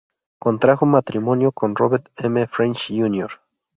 Contrajo 0.39 0.87
matrimonio 0.87 1.51
con 1.51 1.75
Robert 1.75 2.09
M. 2.23 2.47
French 2.47 2.87
Jr. 2.91 3.39